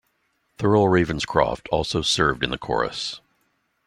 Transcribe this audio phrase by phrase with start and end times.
[0.57, 3.21] Thurl Ravenscroft also served in the chorus.